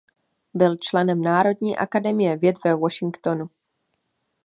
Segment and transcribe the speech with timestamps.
[0.53, 3.49] Byl členem Národní akademie věd ve Washingtonu.